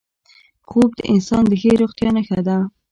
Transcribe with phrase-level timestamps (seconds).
[0.69, 2.57] خوب د انسان د ښې روغتیا نښه ده